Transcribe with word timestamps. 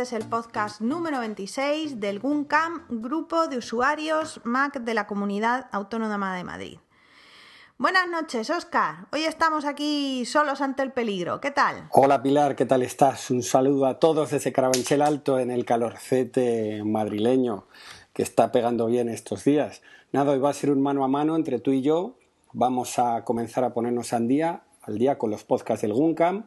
este 0.00 0.16
es 0.16 0.22
el 0.22 0.30
podcast 0.30 0.80
número 0.80 1.20
26 1.20 2.00
del 2.00 2.20
GUNCAM, 2.20 2.86
Grupo 2.88 3.48
de 3.48 3.58
Usuarios 3.58 4.40
Mac 4.44 4.80
de 4.80 4.94
la 4.94 5.06
Comunidad 5.06 5.66
Autónoma 5.72 6.34
de 6.34 6.42
Madrid. 6.42 6.78
Buenas 7.76 8.08
noches, 8.08 8.48
Oscar. 8.48 9.08
Hoy 9.12 9.24
estamos 9.24 9.66
aquí 9.66 10.24
solos 10.24 10.62
ante 10.62 10.82
el 10.82 10.92
peligro. 10.92 11.42
¿Qué 11.42 11.50
tal? 11.50 11.88
Hola 11.90 12.22
Pilar, 12.22 12.56
¿qué 12.56 12.64
tal 12.64 12.82
estás? 12.82 13.30
Un 13.30 13.42
saludo 13.42 13.84
a 13.84 13.98
todos 13.98 14.30
desde 14.30 14.52
Carabanchel 14.52 15.02
Alto 15.02 15.38
en 15.38 15.50
el 15.50 15.66
calorcete 15.66 16.82
madrileño 16.82 17.66
que 18.14 18.22
está 18.22 18.52
pegando 18.52 18.86
bien 18.86 19.10
estos 19.10 19.44
días. 19.44 19.82
Nada, 20.12 20.32
hoy 20.32 20.38
va 20.38 20.48
a 20.48 20.54
ser 20.54 20.70
un 20.70 20.80
mano 20.80 21.04
a 21.04 21.08
mano 21.08 21.36
entre 21.36 21.58
tú 21.58 21.72
y 21.72 21.82
yo. 21.82 22.16
Vamos 22.54 22.98
a 22.98 23.22
comenzar 23.24 23.64
a 23.64 23.74
ponernos 23.74 24.14
al 24.14 24.28
día 24.28 24.62
al 24.82 24.96
día 24.96 25.18
con 25.18 25.30
los 25.30 25.44
podcasts 25.44 25.82
del 25.82 25.92
GUNCAM 25.92 26.46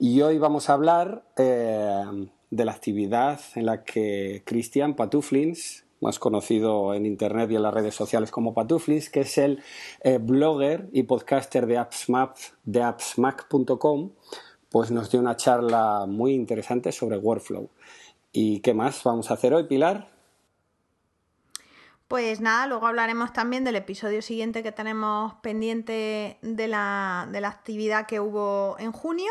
y 0.00 0.20
hoy 0.20 0.38
vamos 0.38 0.68
a 0.68 0.72
hablar 0.72 1.22
eh, 1.36 2.04
de 2.50 2.64
la 2.64 2.72
actividad 2.72 3.40
en 3.54 3.66
la 3.66 3.84
que 3.84 4.42
Cristian 4.44 4.94
Patuflins, 4.94 5.84
más 6.00 6.18
conocido 6.18 6.94
en 6.94 7.06
internet 7.06 7.50
y 7.50 7.56
en 7.56 7.62
las 7.62 7.74
redes 7.74 7.94
sociales 7.94 8.30
como 8.30 8.54
Patuflins, 8.54 9.10
que 9.10 9.20
es 9.20 9.38
el 9.38 9.62
eh, 10.02 10.18
blogger 10.18 10.88
y 10.92 11.02
podcaster 11.02 11.66
de 11.66 11.78
AppsMap, 11.78 12.36
de 12.64 12.82
appsmac.com, 12.82 14.10
pues 14.70 14.90
nos 14.90 15.10
dio 15.10 15.20
una 15.20 15.36
charla 15.36 16.06
muy 16.06 16.32
interesante 16.32 16.92
sobre 16.92 17.18
Workflow. 17.18 17.68
¿Y 18.32 18.60
qué 18.60 18.74
más 18.74 19.02
vamos 19.02 19.30
a 19.30 19.34
hacer 19.34 19.54
hoy, 19.54 19.64
Pilar? 19.64 20.10
Pues 22.06 22.40
nada, 22.40 22.66
luego 22.66 22.86
hablaremos 22.86 23.32
también 23.34 23.64
del 23.64 23.76
episodio 23.76 24.22
siguiente 24.22 24.62
que 24.62 24.72
tenemos 24.72 25.34
pendiente 25.42 26.38
de 26.40 26.68
la, 26.68 27.28
de 27.30 27.40
la 27.42 27.48
actividad 27.48 28.06
que 28.06 28.20
hubo 28.20 28.76
en 28.78 28.92
junio. 28.92 29.30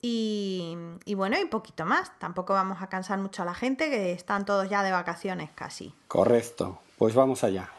Y, 0.00 0.76
y, 1.04 1.14
bueno, 1.14 1.36
y 1.40 1.44
poquito 1.46 1.84
más. 1.84 2.16
Tampoco 2.18 2.52
vamos 2.52 2.82
a 2.82 2.88
cansar 2.88 3.18
mucho 3.18 3.42
a 3.42 3.44
la 3.44 3.54
gente, 3.54 3.90
que 3.90 4.12
están 4.12 4.44
todos 4.44 4.68
ya 4.68 4.82
de 4.82 4.92
vacaciones 4.92 5.50
casi. 5.54 5.94
Correcto. 6.06 6.80
Pues 6.98 7.14
vamos 7.14 7.44
allá. 7.44 7.70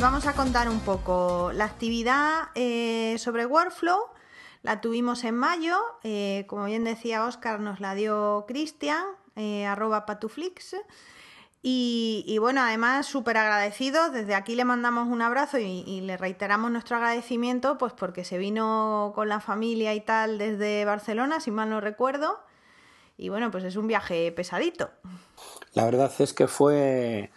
vamos 0.00 0.26
a 0.26 0.32
contar 0.32 0.68
un 0.68 0.80
poco 0.80 1.50
la 1.52 1.64
actividad 1.64 2.48
eh, 2.54 3.16
sobre 3.18 3.46
Workflow. 3.46 3.98
La 4.62 4.80
tuvimos 4.80 5.24
en 5.24 5.36
mayo, 5.36 5.78
eh, 6.02 6.44
como 6.46 6.64
bien 6.64 6.84
decía 6.84 7.24
Oscar, 7.24 7.60
nos 7.60 7.80
la 7.80 7.94
dio 7.94 8.44
Cristian, 8.46 9.04
eh, 9.36 9.64
arroba 9.66 10.04
patuflix. 10.06 10.76
Y, 11.62 12.38
bueno, 12.40 12.62
además 12.62 13.06
súper 13.06 13.36
agradecido, 13.36 14.10
desde 14.10 14.34
aquí 14.34 14.54
le 14.54 14.64
mandamos 14.64 15.08
un 15.08 15.20
abrazo 15.20 15.58
y, 15.58 16.00
le 16.00 16.16
reiteramos 16.16 16.70
nuestro 16.70 16.96
agradecimiento, 16.96 17.76
pues 17.76 17.92
porque 17.92 18.24
se 18.24 18.38
vino 18.38 19.12
con 19.14 19.28
la 19.28 19.40
familia 19.40 19.92
y 19.94 20.00
tal 20.00 20.38
desde 20.38 20.86
Barcelona, 20.86 21.38
si 21.40 21.50
mal 21.50 21.68
no 21.68 21.82
recuerdo. 21.82 22.40
Y 23.18 23.28
bueno, 23.28 23.50
pues 23.50 23.64
es 23.64 23.76
un 23.76 23.86
viaje 23.86 24.32
pesadito. 24.32 24.90
La 25.74 25.84
verdad 25.84 26.10
es 26.18 26.32
que 26.32 26.46
fue 26.48 27.30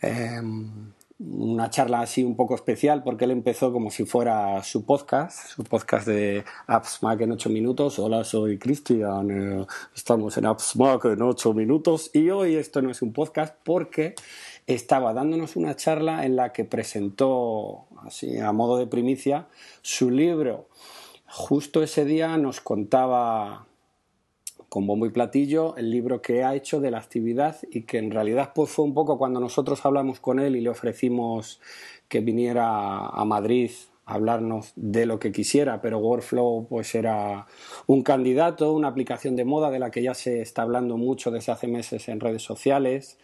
em, 0.00 0.92
una 1.18 1.70
charla 1.70 2.00
así 2.00 2.24
un 2.24 2.34
poco 2.34 2.54
especial 2.54 3.04
porque 3.04 3.24
él 3.24 3.30
empezó 3.30 3.72
como 3.72 3.90
si 3.90 4.04
fuera 4.04 4.62
su 4.64 4.84
podcast, 4.84 5.48
su 5.48 5.62
podcast 5.62 6.08
de 6.08 6.44
Apps 6.66 7.02
Mac 7.02 7.20
en 7.20 7.32
8 7.32 7.50
minutos. 7.50 7.98
Hola, 7.98 8.24
soy 8.24 8.58
Cristian, 8.58 9.30
eh, 9.30 9.66
estamos 9.94 10.36
en 10.36 10.46
Apps 10.46 10.76
Mac 10.76 11.04
en 11.04 11.22
8 11.22 11.54
minutos 11.54 12.10
y 12.12 12.30
hoy 12.30 12.56
esto 12.56 12.82
no 12.82 12.90
es 12.90 13.00
un 13.00 13.12
podcast 13.12 13.54
porque 13.64 14.14
estaba 14.66 15.12
dándonos 15.12 15.56
una 15.56 15.76
charla 15.76 16.26
en 16.26 16.36
la 16.36 16.52
que 16.52 16.64
presentó, 16.64 17.86
así 18.04 18.38
a 18.38 18.52
modo 18.52 18.78
de 18.78 18.86
primicia, 18.86 19.46
su 19.82 20.10
libro. 20.10 20.68
Justo 21.26 21.82
ese 21.82 22.04
día 22.04 22.36
nos 22.38 22.60
contaba 22.60 23.66
con 24.74 24.88
bombo 24.88 25.06
y 25.06 25.10
platillo 25.10 25.76
el 25.76 25.88
libro 25.88 26.20
que 26.20 26.42
ha 26.42 26.56
hecho 26.56 26.80
de 26.80 26.90
la 26.90 26.98
actividad 26.98 27.58
y 27.70 27.82
que 27.82 27.98
en 27.98 28.10
realidad 28.10 28.50
pues 28.56 28.70
fue 28.70 28.84
un 28.84 28.92
poco 28.92 29.18
cuando 29.18 29.38
nosotros 29.38 29.86
hablamos 29.86 30.18
con 30.18 30.40
él 30.40 30.56
y 30.56 30.60
le 30.60 30.68
ofrecimos 30.68 31.60
que 32.08 32.18
viniera 32.18 33.06
a 33.06 33.24
Madrid 33.24 33.70
a 34.04 34.14
hablarnos 34.14 34.72
de 34.74 35.06
lo 35.06 35.20
que 35.20 35.30
quisiera, 35.30 35.80
pero 35.80 35.98
Workflow 35.98 36.66
pues 36.66 36.92
era 36.96 37.46
un 37.86 38.02
candidato, 38.02 38.72
una 38.72 38.88
aplicación 38.88 39.36
de 39.36 39.44
moda 39.44 39.70
de 39.70 39.78
la 39.78 39.92
que 39.92 40.02
ya 40.02 40.12
se 40.12 40.42
está 40.42 40.62
hablando 40.62 40.96
mucho 40.96 41.30
desde 41.30 41.52
hace 41.52 41.68
meses 41.68 42.08
en 42.08 42.18
redes 42.18 42.42
sociales. 42.42 43.16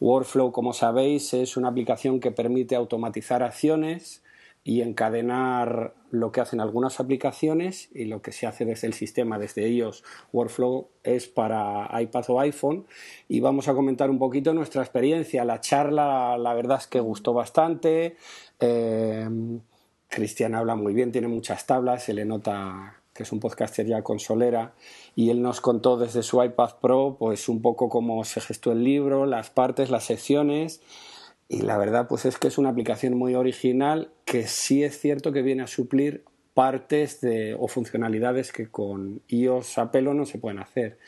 Workflow, 0.00 0.50
como 0.50 0.72
sabéis, 0.72 1.34
es 1.34 1.56
una 1.56 1.68
aplicación 1.68 2.18
que 2.18 2.32
permite 2.32 2.74
automatizar 2.74 3.44
acciones 3.44 4.24
y 4.62 4.82
encadenar 4.82 5.94
lo 6.10 6.32
que 6.32 6.40
hacen 6.40 6.60
algunas 6.60 7.00
aplicaciones 7.00 7.88
y 7.94 8.04
lo 8.04 8.20
que 8.20 8.32
se 8.32 8.46
hace 8.46 8.64
desde 8.64 8.86
el 8.86 8.94
sistema, 8.94 9.38
desde 9.38 9.66
ellos. 9.66 10.04
Workflow 10.32 10.88
es 11.02 11.28
para 11.28 11.88
iPad 12.00 12.24
o 12.28 12.40
iPhone 12.40 12.86
y 13.28 13.40
vamos 13.40 13.68
a 13.68 13.74
comentar 13.74 14.10
un 14.10 14.18
poquito 14.18 14.52
nuestra 14.52 14.82
experiencia. 14.82 15.44
La 15.44 15.60
charla, 15.60 16.36
la 16.36 16.54
verdad 16.54 16.78
es 16.78 16.86
que 16.86 17.00
gustó 17.00 17.32
bastante. 17.32 18.16
Eh, 18.58 19.28
Cristian 20.08 20.54
habla 20.54 20.74
muy 20.74 20.92
bien, 20.92 21.12
tiene 21.12 21.28
muchas 21.28 21.66
tablas, 21.66 22.02
se 22.02 22.12
le 22.12 22.24
nota 22.24 23.00
que 23.14 23.24
es 23.24 23.32
un 23.32 23.40
podcaster 23.40 23.86
ya 23.86 24.02
con 24.02 24.18
solera, 24.18 24.72
y 25.14 25.30
él 25.30 25.42
nos 25.42 25.60
contó 25.60 25.98
desde 25.98 26.22
su 26.22 26.42
iPad 26.42 26.76
Pro, 26.80 27.16
pues 27.18 27.48
un 27.48 27.60
poco 27.60 27.88
cómo 27.88 28.24
se 28.24 28.40
gestó 28.40 28.72
el 28.72 28.84
libro, 28.84 29.26
las 29.26 29.50
partes, 29.50 29.90
las 29.90 30.04
secciones, 30.04 30.80
y 31.52 31.62
la 31.62 31.76
verdad, 31.76 32.06
pues 32.06 32.26
es 32.26 32.38
que 32.38 32.46
es 32.46 32.58
una 32.58 32.68
aplicación 32.68 33.18
muy 33.18 33.34
original 33.34 34.12
que 34.24 34.46
sí 34.46 34.84
es 34.84 35.00
cierto 35.00 35.32
que 35.32 35.42
viene 35.42 35.64
a 35.64 35.66
suplir 35.66 36.24
partes 36.54 37.20
de, 37.20 37.56
o 37.58 37.66
funcionalidades 37.66 38.52
que 38.52 38.70
con 38.70 39.20
iOS 39.26 39.78
Apelo 39.78 40.14
no 40.14 40.26
se 40.26 40.38
pueden 40.38 40.60
hacer. 40.60 41.00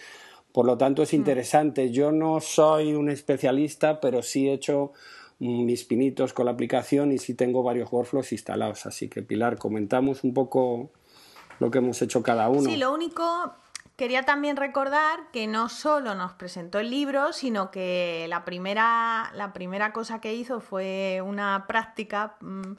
Por 0.50 0.66
lo 0.66 0.76
tanto, 0.76 1.04
es 1.04 1.12
mm. 1.12 1.16
interesante. 1.16 1.91
Yo 1.92 2.10
no 2.10 2.41
soy 2.41 2.94
un 2.94 3.08
especialista, 3.08 4.00
pero 4.00 4.20
sí 4.20 4.48
he 4.48 4.54
hecho 4.54 4.92
mis 5.38 5.84
pinitos 5.84 6.32
con 6.32 6.47
la 6.47 6.52
aplicación 6.52 7.12
y 7.12 7.19
sí 7.19 7.34
tengo 7.34 7.62
varios 7.62 7.92
workflows 7.92 8.32
instalados. 8.32 8.84
Así 8.84 9.08
que, 9.08 9.22
Pilar, 9.22 9.58
comentamos 9.58 10.25
un 10.25 10.34
poco 10.34 10.91
lo 11.60 11.70
que 11.70 11.78
hemos 11.78 12.02
hecho 12.02 12.20
cada 12.25 12.48
uno. 12.48 12.69
Sí, 12.69 12.76
lo 12.76 12.92
único 12.92 13.22
Quería 14.02 14.24
también 14.24 14.56
recordar 14.56 15.30
que 15.30 15.46
no 15.46 15.68
solo 15.68 16.16
nos 16.16 16.32
presentó 16.32 16.80
el 16.80 16.90
libro, 16.90 17.32
sino 17.32 17.70
que 17.70 18.26
la 18.28 18.44
primera, 18.44 19.30
la 19.36 19.52
primera 19.52 19.92
cosa 19.92 20.20
que 20.20 20.34
hizo 20.34 20.58
fue 20.58 21.22
una 21.24 21.66
práctica 21.68 22.34
mm, 22.40 22.72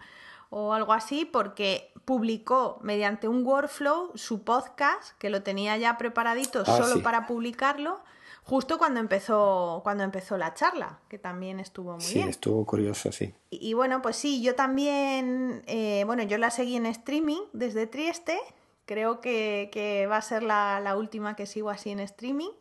o 0.49 0.73
algo 0.73 0.91
así, 0.91 1.23
porque 1.23 1.93
publicó 2.03 2.77
mediante 2.81 3.29
un 3.29 3.47
workflow 3.47 4.11
su 4.15 4.43
podcast, 4.43 5.17
que 5.17 5.29
lo 5.29 5.43
tenía 5.43 5.77
ya 5.77 5.97
preparadito 5.97 6.65
ah, 6.67 6.75
solo 6.77 7.01
para 7.01 7.25
publicarlo, 7.25 8.01
justo 8.43 8.77
cuando 8.77 8.99
empezó, 8.99 9.79
cuando 9.81 10.03
empezó 10.03 10.37
la 10.37 10.53
charla, 10.53 10.99
que 11.07 11.19
también 11.19 11.61
estuvo 11.61 11.93
muy 11.93 12.05
bien. 12.05 12.25
Sí, 12.25 12.29
estuvo 12.31 12.65
curioso, 12.65 13.13
sí. 13.13 13.33
Y, 13.49 13.73
bueno, 13.75 14.01
pues 14.01 14.17
sí, 14.17 14.41
yo 14.41 14.55
también, 14.55 15.63
eh, 15.67 16.03
bueno, 16.05 16.23
yo 16.23 16.37
la 16.37 16.49
seguí 16.49 16.75
en 16.75 16.85
streaming 16.85 17.43
desde 17.53 17.87
Trieste 17.87 18.37
Creo 18.85 19.21
que, 19.21 20.07
va 20.09 20.17
a 20.17 20.21
ser 20.21 20.43
la, 20.43 20.95
última 20.97 21.35
que 21.35 21.45
sigo 21.45 21.69
así 21.69 21.91
en 21.91 21.99
streaming. 21.99 22.51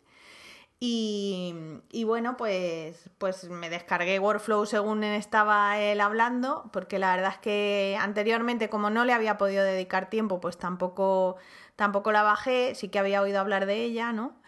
Y, 0.85 2.05
bueno, 2.05 2.37
pues, 2.37 3.11
pues 3.19 3.49
me 3.49 3.71
descargué 3.71 4.19
Workflow 4.19 4.67
según 4.67 5.05
estaba 5.05 5.79
él 5.79 6.01
hablando, 6.01 6.71
porque 6.73 6.99
la 6.99 7.15
verdad 7.15 7.33
es 7.35 7.39
que 7.39 7.97
anteriormente, 8.01 8.69
como 8.69 8.91
no 8.91 9.05
le 9.05 9.13
había 9.13 9.39
podido 9.39 9.63
dedicar 9.65 10.11
tiempo, 10.11 10.41
pues 10.41 10.59
tampoco, 10.59 11.37
tampoco 11.77 12.11
la 12.13 12.23
bajé, 12.25 12.75
sí 12.75 12.89
que 12.89 12.99
había 12.99 13.23
oído 13.23 13.39
hablar 13.41 13.67
de 13.67 13.77
ella, 13.85 14.13
¿no? 14.13 14.41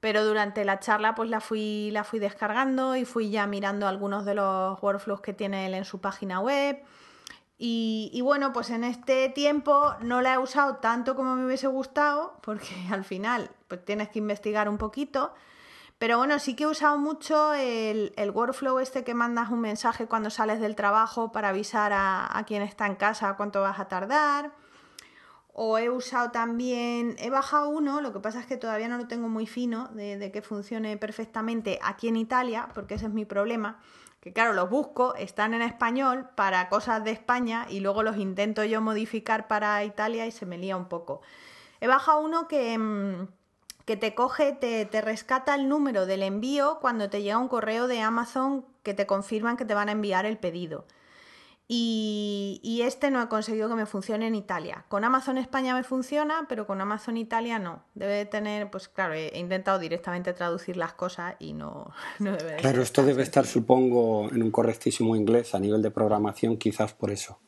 Pero 0.00 0.24
durante 0.24 0.64
la 0.64 0.80
charla, 0.80 1.14
pues 1.14 1.30
la 1.30 1.40
fui, 1.40 1.90
la 1.92 2.04
fui 2.04 2.18
descargando 2.18 2.96
y 2.96 3.04
fui 3.04 3.30
ya 3.30 3.46
mirando 3.46 3.86
algunos 3.86 4.24
de 4.24 4.34
los 4.34 4.82
workflows 4.82 5.20
que 5.20 5.34
tiene 5.34 5.66
él 5.66 5.74
en 5.74 5.84
su 5.84 6.00
página 6.00 6.40
web 6.40 6.82
y, 7.64 8.20
bueno, 8.22 8.52
pues 8.52 8.70
en 8.70 8.82
este 8.82 9.28
tiempo 9.28 9.94
no 10.00 10.20
la 10.20 10.34
he 10.34 10.38
usado 10.38 10.78
tanto 10.78 11.14
como 11.14 11.36
me 11.36 11.46
hubiese 11.46 11.68
gustado, 11.68 12.36
porque 12.42 12.66
al 12.90 13.04
final 13.04 13.52
pues 13.68 13.84
tienes 13.84 14.08
que 14.08 14.18
investigar 14.18 14.68
un 14.68 14.78
poquito. 14.78 15.32
Pero 15.96 16.18
bueno, 16.18 16.40
sí 16.40 16.56
que 16.56 16.64
he 16.64 16.66
usado 16.66 16.98
mucho 16.98 17.54
el, 17.54 18.12
workflow 18.34 18.80
este 18.80 19.04
que 19.04 19.14
mandas 19.14 19.50
un 19.50 19.60
mensaje 19.60 20.08
cuando 20.08 20.28
sales 20.28 20.58
del 20.58 20.74
trabajo 20.74 21.30
para 21.30 21.50
avisar 21.50 21.92
a, 21.94 22.42
quien 22.48 22.62
está 22.62 22.86
en 22.88 22.96
casa 22.96 23.36
cuánto 23.36 23.60
vas 23.60 23.78
a 23.78 23.86
tardar. 23.86 24.52
O 25.52 25.78
he 25.78 25.88
usado 25.88 26.32
también, 26.32 27.14
he 27.18 27.30
bajado 27.30 27.68
uno, 27.68 28.00
lo 28.00 28.12
que 28.12 28.18
pasa 28.18 28.40
es 28.40 28.46
que 28.46 28.56
todavía 28.56 28.88
no 28.88 28.98
lo 28.98 29.06
tengo 29.06 29.28
muy 29.28 29.46
fino 29.46 29.86
de 29.92 30.32
que 30.32 30.42
funcione 30.42 30.96
perfectamente 30.96 31.78
aquí 31.80 32.08
en 32.08 32.16
Italia, 32.16 32.70
porque 32.74 32.94
ese 32.94 33.06
es 33.06 33.12
mi 33.12 33.24
problema 33.24 33.78
que 34.22 34.32
claro, 34.32 34.52
los 34.52 34.70
busco, 34.70 35.16
están 35.16 35.52
en 35.52 35.62
español 35.62 36.28
para 36.36 36.68
cosas 36.68 37.02
de 37.02 37.10
España 37.10 37.66
y 37.68 37.80
luego 37.80 38.04
los 38.04 38.16
intento 38.16 38.62
yo 38.62 38.80
modificar 38.80 39.48
para 39.48 39.82
Italia 39.82 40.26
y 40.26 40.30
se 40.30 40.46
me 40.46 40.58
lía 40.58 40.76
un 40.76 40.84
poco. 40.84 41.22
He 41.80 41.88
bajado 41.88 42.20
uno 42.20 42.46
que, 42.46 42.78
mm, 42.78 43.26
que 43.84 43.96
te 43.96 44.14
coge, 44.14 44.52
te, 44.52 44.86
te 44.86 45.00
rescata 45.00 45.56
el 45.56 45.68
número 45.68 46.06
del 46.06 46.22
envío 46.22 46.78
cuando 46.80 47.10
te 47.10 47.20
llega 47.20 47.36
un 47.38 47.48
correo 47.48 47.88
de 47.88 48.00
Amazon 48.00 48.64
que 48.84 48.94
te 48.94 49.06
confirman 49.06 49.56
que 49.56 49.64
te 49.64 49.74
van 49.74 49.88
a 49.88 49.92
enviar 49.92 50.24
el 50.24 50.38
pedido. 50.38 50.84
Y, 51.68 52.80
este 52.84 53.10
no 53.10 53.22
he 53.22 53.28
conseguido 53.28 53.68
que 53.68 53.74
me 53.74 53.86
funcione 53.86 54.26
en 54.26 54.34
Italia. 54.34 54.84
Con 54.88 55.04
Amazon 55.04 55.38
España 55.38 55.74
me 55.74 55.84
funciona, 55.84 56.46
pero 56.48 56.66
con 56.66 56.80
Amazon 56.80 57.16
Italia 57.16 57.58
no. 57.58 57.84
Debe 57.94 58.26
tener, 58.26 58.70
pues 58.70 58.88
claro, 58.88 59.14
he, 59.14 59.38
intentado 59.38 59.78
directamente 59.78 60.32
traducir 60.32 60.76
las 60.76 60.92
cosas 60.92 61.36
y 61.38 61.52
no, 61.52 61.90
no 62.18 62.32
debe 62.36 62.56
Claro, 62.56 62.82
esto 62.82 63.02
debe 63.04 63.22
estar, 63.22 63.46
supongo, 63.46 64.28
en 64.30 64.42
un 64.42 64.50
correctísimo 64.50 65.16
inglés 65.16 65.54
a 65.54 65.60
nivel 65.60 65.80
de 65.80 65.90
programación, 65.90 66.56
quizás 66.56 66.92
por 66.92 67.10
eso. 67.10 67.38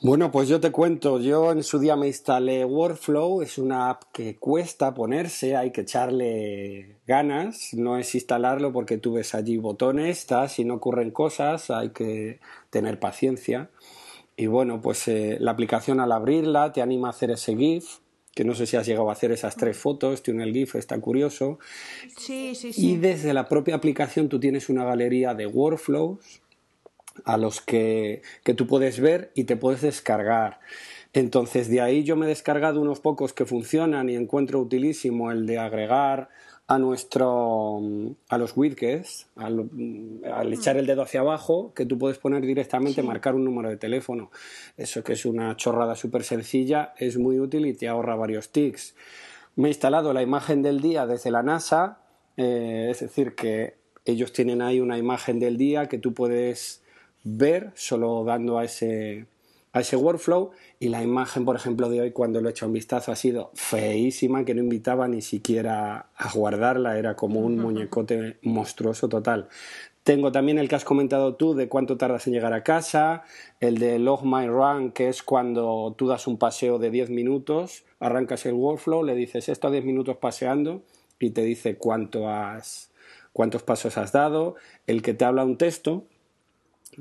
Bueno, 0.00 0.30
pues 0.30 0.48
yo 0.48 0.60
te 0.60 0.70
cuento, 0.70 1.18
yo 1.18 1.50
en 1.50 1.64
su 1.64 1.80
día 1.80 1.96
me 1.96 2.06
instalé 2.06 2.64
Workflow, 2.64 3.42
es 3.42 3.58
una 3.58 3.90
app 3.90 4.04
que 4.12 4.36
cuesta 4.36 4.94
ponerse, 4.94 5.56
hay 5.56 5.72
que 5.72 5.80
echarle 5.80 6.98
ganas, 7.04 7.74
no 7.74 7.98
es 7.98 8.14
instalarlo 8.14 8.72
porque 8.72 8.98
tú 8.98 9.14
ves 9.14 9.34
allí 9.34 9.56
botones, 9.56 10.24
si 10.50 10.64
no 10.64 10.74
ocurren 10.74 11.10
cosas, 11.10 11.70
hay 11.70 11.90
que 11.90 12.38
tener 12.70 13.00
paciencia. 13.00 13.70
Y 14.36 14.46
bueno, 14.46 14.80
pues 14.80 15.08
eh, 15.08 15.36
la 15.40 15.50
aplicación 15.50 15.98
al 15.98 16.12
abrirla 16.12 16.72
te 16.72 16.80
anima 16.80 17.08
a 17.08 17.10
hacer 17.10 17.32
ese 17.32 17.56
GIF, 17.56 17.98
que 18.36 18.44
no 18.44 18.54
sé 18.54 18.66
si 18.66 18.76
has 18.76 18.86
llegado 18.86 19.10
a 19.10 19.14
hacer 19.14 19.32
esas 19.32 19.56
tres 19.56 19.76
fotos, 19.76 20.22
tiene 20.22 20.44
el 20.44 20.52
GIF, 20.52 20.76
está 20.76 21.00
curioso. 21.00 21.58
Sí, 22.16 22.54
sí, 22.54 22.72
sí. 22.72 22.92
Y 22.92 22.96
desde 22.98 23.34
la 23.34 23.48
propia 23.48 23.74
aplicación 23.74 24.28
tú 24.28 24.38
tienes 24.38 24.68
una 24.68 24.84
galería 24.84 25.34
de 25.34 25.48
workflows 25.48 26.40
a 27.24 27.36
los 27.36 27.60
que, 27.60 28.22
que 28.44 28.54
tú 28.54 28.66
puedes 28.66 29.00
ver 29.00 29.30
y 29.34 29.44
te 29.44 29.56
puedes 29.56 29.82
descargar. 29.82 30.60
Entonces, 31.12 31.70
de 31.70 31.80
ahí 31.80 32.04
yo 32.04 32.16
me 32.16 32.26
he 32.26 32.28
descargado 32.28 32.80
unos 32.80 33.00
pocos 33.00 33.32
que 33.32 33.46
funcionan 33.46 34.08
y 34.08 34.16
encuentro 34.16 34.60
utilísimo 34.60 35.30
el 35.30 35.46
de 35.46 35.58
agregar 35.58 36.28
a 36.66 36.78
nuestro 36.78 37.80
a 38.28 38.36
los 38.36 38.54
widgets 38.54 39.26
al, 39.36 39.70
echar 40.52 40.76
el 40.76 40.84
dedo 40.86 41.00
hacia 41.00 41.20
abajo 41.20 41.72
que 41.74 41.86
tú 41.86 41.96
puedes 41.96 42.18
poner 42.18 42.44
directamente 42.44 43.02
marcar 43.02 43.34
un 43.34 43.44
número 43.44 43.70
de 43.70 43.78
teléfono. 43.78 44.30
Eso 44.76 45.02
que 45.02 45.14
es 45.14 45.24
una 45.24 45.56
chorrada 45.56 45.96
súper 45.96 46.24
sencilla 46.24 46.92
es 46.98 47.16
muy 47.16 47.40
útil 47.40 47.64
y 47.64 47.72
te 47.72 47.88
ahorra 47.88 48.16
varios 48.16 48.50
tics. 48.50 48.94
Me 49.56 49.68
he 49.68 49.70
instalado 49.70 50.12
la 50.12 50.22
imagen 50.22 50.60
del 50.60 50.80
día 50.80 51.06
desde 51.06 51.30
la 51.30 51.42
NASA 51.42 52.00
eh, 52.38 52.86
es 52.90 53.00
decir 53.00 53.34
que 53.34 53.74
ellos 54.04 54.32
tienen 54.32 54.62
ahí 54.62 54.78
una 54.78 54.96
imagen 54.96 55.40
del 55.40 55.58
día 55.58 55.86
que 55.86 55.98
tú 55.98 56.14
puedes 56.14 56.82
ver 57.24 57.72
solo 57.74 58.24
dando 58.24 58.58
a 58.58 58.64
ese, 58.64 59.26
a 59.72 59.80
ese 59.80 59.96
workflow. 59.96 60.50
Y 60.80 60.88
la 60.88 61.02
imagen, 61.02 61.44
por 61.44 61.56
ejemplo, 61.56 61.88
de 61.88 62.00
hoy 62.00 62.12
cuando 62.12 62.40
lo 62.40 62.48
he 62.48 62.52
hecho 62.52 62.66
un 62.66 62.72
vistazo 62.72 63.12
ha 63.12 63.16
sido 63.16 63.50
feísima, 63.54 64.44
que 64.44 64.54
no 64.54 64.62
invitaba 64.62 65.08
ni 65.08 65.22
siquiera 65.22 66.10
a 66.16 66.32
guardarla, 66.32 66.98
era 66.98 67.16
como 67.16 67.40
un 67.40 67.58
muñecote 67.58 68.38
monstruoso 68.42 69.08
total. 69.08 69.48
Tengo 70.08 70.32
también 70.32 70.58
el 70.58 70.70
que 70.70 70.74
has 70.74 70.86
comentado 70.86 71.34
tú 71.34 71.54
de 71.54 71.68
cuánto 71.68 71.98
tardas 71.98 72.26
en 72.26 72.32
llegar 72.32 72.54
a 72.54 72.62
casa, 72.62 73.24
el 73.60 73.76
de 73.76 73.98
Log 73.98 74.24
My 74.24 74.46
Run, 74.46 74.92
que 74.92 75.10
es 75.10 75.22
cuando 75.22 75.94
tú 75.98 76.06
das 76.06 76.26
un 76.26 76.38
paseo 76.38 76.78
de 76.78 76.90
10 76.90 77.10
minutos, 77.10 77.84
arrancas 78.00 78.46
el 78.46 78.54
workflow, 78.54 79.04
le 79.04 79.14
dices 79.14 79.50
esto 79.50 79.68
a 79.68 79.70
10 79.70 79.84
minutos 79.84 80.16
paseando 80.16 80.80
y 81.18 81.28
te 81.30 81.42
dice 81.42 81.76
cuánto 81.76 82.30
has, 82.30 82.90
cuántos 83.34 83.62
pasos 83.62 83.98
has 83.98 84.12
dado, 84.12 84.54
el 84.86 85.02
que 85.02 85.12
te 85.12 85.26
habla 85.26 85.44
un 85.44 85.58
texto, 85.58 86.04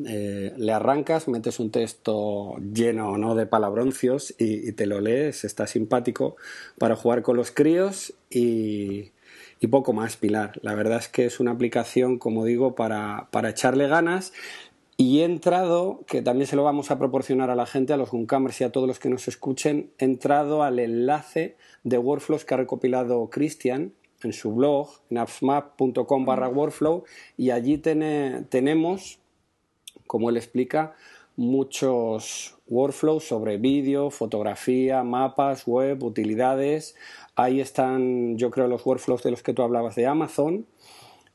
eh, 0.05 0.53
le 0.57 0.73
arrancas, 0.73 1.27
metes 1.27 1.59
un 1.59 1.71
texto 1.71 2.57
lleno 2.73 3.17
no 3.17 3.35
de 3.35 3.45
palabroncios 3.45 4.35
y, 4.38 4.71
te 4.73 4.85
lo 4.85 5.01
lees, 5.01 5.44
está 5.44 5.65
simpático 5.65 6.35
para 6.77 6.95
jugar 6.95 7.23
con 7.23 7.35
los 7.38 7.51
críos 7.51 8.13
y, 8.29 9.11
poco 9.71 9.94
más, 9.94 10.17
Pilar. 10.17 10.59
La 10.61 10.75
verdad 10.75 10.99
es 10.99 11.07
que 11.07 11.25
es 11.25 11.39
una 11.39 11.51
aplicación, 11.51 12.19
como 12.19 12.45
digo, 12.45 12.75
para, 12.75 13.27
echarle 13.49 13.88
ganas. 13.88 14.33
Y 14.99 15.19
he 15.19 15.25
entrado, 15.25 16.03
que 16.07 16.23
también 16.23 16.47
se 16.47 16.55
lo 16.55 16.63
vamos 16.63 16.89
a 16.89 16.97
proporcionar 16.97 17.51
a 17.51 17.55
la 17.55 17.67
gente, 17.67 17.94
a 17.94 17.97
los 17.97 18.09
Guncamers 18.09 18.61
y 18.61 18.63
a 18.63 18.71
todos 18.71 18.88
los 18.88 18.97
que 18.97 19.09
nos 19.09 19.27
escuchen, 19.27 19.91
he 19.99 20.05
entrado 20.05 20.63
al 20.63 20.79
enlace 20.79 21.55
de 21.83 21.99
workflows 21.99 22.45
que 22.45 22.55
ha 22.55 22.57
recopilado 22.57 23.29
Christian 23.29 23.94
en 24.23 24.33
su 24.33 24.53
blog, 24.53 24.89
en 25.11 25.19
appsmap.com 25.19 26.25
barra 26.25 26.49
workflow, 26.49 27.03
y 27.38 27.51
allí 27.51 27.77
tenemos 27.77 29.19
como 30.07 30.30
él 30.30 30.38
explica, 30.38 30.95
muchos 31.36 32.56
workflows 32.68 33.24
sobre 33.24 33.57
vídeo, 33.57 34.09
fotografía, 34.09 35.04
mapas, 35.04 35.68
web, 35.68 36.04
utilidades. 36.04 36.95
Ahí 37.36 37.62
están, 37.62 38.38
yo 38.38 38.50
creo, 38.50 38.68
los 38.68 38.86
workflows 38.86 39.24
de 39.24 39.31
los 39.31 39.44
que 39.44 39.54
tú 39.54 39.62
hablabas 39.62 39.95
de 39.95 40.07
Amazon 40.07 40.65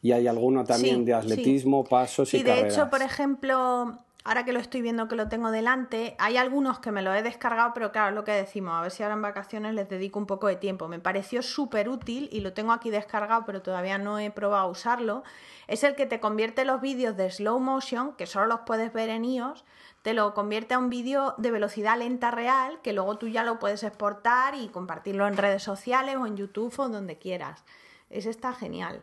y 0.03 0.13
hay 0.13 0.27
alguno 0.27 0.65
también 0.65 1.05
de 1.05 1.15
atletismo, 1.15 1.85
pasos 1.85 2.35
y, 2.35 2.39
y 2.39 2.43
de 2.43 2.67
hecho, 2.67 2.91
por 2.91 3.03
ejemplo, 3.03 3.99
ahora 4.25 4.45
que 4.45 4.53
lo 4.53 4.61
estoy 4.61 4.83
viendo 4.83 5.09
que 5.09 5.17
lo 5.17 5.29
tengo 5.29 5.51
delante, 5.51 6.17
hay 6.19 6.37
algunos 6.37 6.79
que 6.79 6.93
me 6.93 7.03
lo 7.03 7.15
he 7.15 7.23
descargado, 7.23 7.73
pero 7.75 7.93
claro, 7.93 8.15
lo 8.15 8.25
que 8.25 8.33
decimos, 8.33 8.75
a 8.75 8.83
ver 8.83 8.91
si 8.91 9.03
ahora 9.03 9.15
en 9.15 9.23
vacaciones 9.23 9.75
les 9.75 9.89
dedico 9.89 10.19
un 10.19 10.27
poco 10.27 10.47
de 10.47 10.57
tiempo. 10.57 10.89
Me 10.89 10.99
pareció 10.99 11.43
súper 11.43 11.89
útil 11.89 12.29
y 12.33 12.41
lo 12.41 12.53
tengo 12.53 12.73
aquí 12.73 12.91
descargado, 12.91 13.45
pero 13.47 13.63
todavía 13.63 13.99
no 13.99 14.19
he 14.19 14.31
probado 14.31 14.65
a 14.65 14.71
usarlo 14.71 15.23
es 15.69 15.85
el 15.85 15.95
que 15.95 16.07
te 16.07 16.21
convierte 16.21 16.65
los 16.65 16.81
vídeos 16.81 17.17
de 17.17 17.31
slow 17.31 17.59
motion, 17.59 18.15
que 18.15 18.27
solo 18.27 18.47
los 18.47 18.61
puedes 18.67 18.93
ver 18.93 19.09
en 19.09 19.25
iOS, 19.25 19.65
te 20.03 20.13
lo 20.13 20.35
convierte 20.35 20.75
a 20.75 20.79
un 20.79 20.91
vídeo 20.91 21.35
de 21.39 21.51
velocidad 21.51 21.99
lenta 21.99 22.31
real, 22.31 22.81
que 22.83 22.93
luego 22.93 23.17
tú 23.17 23.29
ya 23.29 23.45
lo 23.45 23.59
puedes 23.59 23.83
exportar 23.83 24.55
y 24.55 24.69
compartirlo 24.69 25.27
en 25.27 25.37
redes 25.37 25.63
sociales 25.63 26.17
o 26.17 26.27
en 26.27 26.37
YouTube 26.37 26.79
o 26.79 26.89
donde 26.89 27.19
quieras. 27.19 27.65
Ese 28.11 28.31
está 28.31 28.53
genial. 28.53 29.01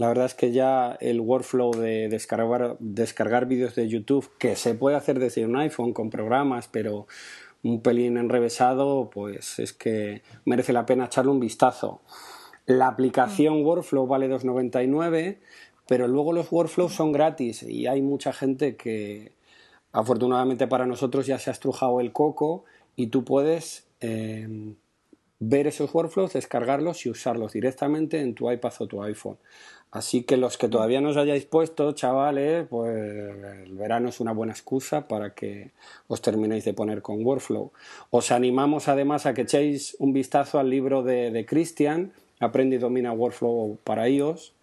La 0.00 0.08
verdad 0.08 0.24
es 0.24 0.34
que 0.34 0.50
ya 0.50 0.96
el 1.02 1.20
workflow 1.20 1.72
de 1.72 2.08
descargar, 2.08 2.78
descargar 2.78 3.44
vídeos 3.44 3.74
de 3.74 3.86
YouTube, 3.86 4.30
que 4.38 4.56
se 4.56 4.74
puede 4.74 4.96
hacer 4.96 5.18
desde 5.18 5.44
un 5.44 5.56
iPhone 5.56 5.92
con 5.92 6.08
programas, 6.08 6.68
pero 6.68 7.06
un 7.62 7.82
pelín 7.82 8.16
enrevesado, 8.16 9.10
pues 9.10 9.58
es 9.58 9.74
que 9.74 10.22
merece 10.46 10.72
la 10.72 10.86
pena 10.86 11.04
echarle 11.04 11.32
un 11.32 11.38
vistazo. 11.38 12.00
La 12.64 12.86
aplicación 12.86 13.60
mm. 13.60 13.66
Workflow 13.66 14.06
vale 14.06 14.30
2,99, 14.30 15.36
pero 15.86 16.08
luego 16.08 16.32
los 16.32 16.50
workflows 16.50 16.94
son 16.94 17.12
gratis 17.12 17.62
y 17.62 17.86
hay 17.86 18.00
mucha 18.00 18.32
gente 18.32 18.76
que 18.76 19.34
afortunadamente 19.92 20.66
para 20.66 20.86
nosotros 20.86 21.26
ya 21.26 21.38
se 21.38 21.50
ha 21.50 21.52
estrujado 21.52 22.00
el 22.00 22.10
coco 22.12 22.64
y 22.96 23.08
tú 23.08 23.22
puedes 23.22 23.86
em, 24.00 24.76
ver 25.40 25.66
esos 25.66 25.92
workflows, 25.94 26.34
descargarlos 26.34 27.06
y 27.06 27.10
usarlos 27.10 27.52
directamente 27.52 28.20
en 28.20 28.34
tu 28.34 28.50
iPad 28.50 28.72
o 28.78 28.86
tu 28.86 29.02
iPhone. 29.02 29.38
Así 29.90 30.22
que 30.22 30.36
los 30.36 30.56
que 30.56 30.68
todavía 30.68 31.00
no 31.00 31.08
os 31.08 31.16
hayáis 31.16 31.46
puesto, 31.46 31.92
chavales, 31.92 32.68
pues 32.68 32.96
el 33.64 33.74
verano 33.74 34.10
es 34.10 34.20
una 34.20 34.32
buena 34.32 34.52
excusa 34.52 35.08
para 35.08 35.34
que 35.34 35.72
os 36.06 36.22
terminéis 36.22 36.64
de 36.64 36.74
poner 36.74 37.02
con 37.02 37.24
Workflow. 37.24 37.72
Os 38.10 38.30
animamos 38.30 38.86
además 38.86 39.26
a 39.26 39.34
que 39.34 39.42
echéis 39.42 39.96
un 39.98 40.12
vistazo 40.12 40.60
al 40.60 40.70
libro 40.70 41.02
de, 41.02 41.32
de 41.32 41.44
Christian, 41.44 42.12
Aprende 42.38 42.76
y 42.76 42.78
domina 42.78 43.12
Workflow 43.12 43.78
para 43.82 44.08
iOS, 44.08 44.54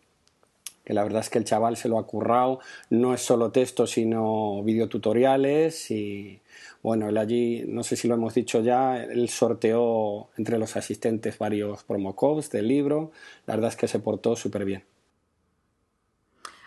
que 0.86 0.94
la 0.94 1.04
verdad 1.04 1.20
es 1.20 1.30
que 1.30 1.38
el 1.38 1.44
chaval 1.44 1.76
se 1.76 1.90
lo 1.90 2.00
ha 2.00 2.08
currado, 2.08 2.60
no 2.90 3.14
es 3.14 3.22
solo 3.22 3.52
texto, 3.52 3.86
sino 3.86 4.64
videotutoriales 4.64 5.92
y 5.92 6.40
bueno, 6.88 7.10
él 7.10 7.18
allí, 7.18 7.66
no 7.68 7.84
sé 7.84 7.98
si 7.98 8.08
lo 8.08 8.14
hemos 8.14 8.34
dicho 8.34 8.62
ya, 8.62 9.04
él 9.04 9.28
sorteó 9.28 10.30
entre 10.38 10.58
los 10.58 10.78
asistentes 10.78 11.38
varios 11.38 11.84
promocodes 11.84 12.50
del 12.50 12.70
libro, 12.70 13.12
la 13.46 13.56
verdad 13.56 13.72
es 13.72 13.76
que 13.76 13.90
se 13.90 14.00
portó 14.00 14.38
súper 14.38 14.64
bien. 14.64 14.86